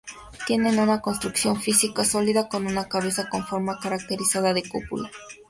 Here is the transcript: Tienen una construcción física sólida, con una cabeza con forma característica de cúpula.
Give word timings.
Tienen 0.47 0.79
una 0.79 0.99
construcción 0.99 1.61
física 1.61 2.03
sólida, 2.05 2.49
con 2.49 2.65
una 2.65 2.85
cabeza 2.89 3.29
con 3.29 3.43
forma 3.45 3.77
característica 3.79 4.51
de 4.51 4.67
cúpula. 4.67 5.11